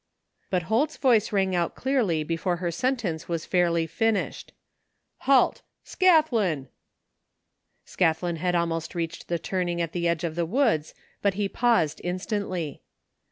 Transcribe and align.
''But 0.49 0.63
Holt's 0.63 0.97
voice 0.97 1.31
rang, 1.31 1.53
out 1.55 1.75
clearly 1.75 2.23
before 2.23 2.55
her 2.55 2.71
sen 2.71 2.95
tence 2.95 3.27
was 3.27 3.45
fairly 3.45 3.85
finished: 3.85 4.51
"Halt! 5.29 5.61
Scathlin!" 5.85 6.69
Scathlin 7.85 8.37
had 8.37 8.55
almost 8.55 8.95
reached 8.95 9.27
the 9.27 9.37
tiuning 9.37 9.79
at 9.79 9.91
the 9.91 10.07
edge 10.07 10.23
of 10.23 10.33
the 10.33 10.47
woods, 10.47 10.95
but 11.21 11.35
he 11.35 11.47
paused 11.47 12.01
instantly. 12.03 12.81